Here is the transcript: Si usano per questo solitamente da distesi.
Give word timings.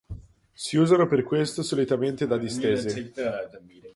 Si 0.55 0.77
usano 0.77 1.05
per 1.05 1.21
questo 1.21 1.61
solitamente 1.61 2.25
da 2.25 2.35
distesi. 2.39 3.13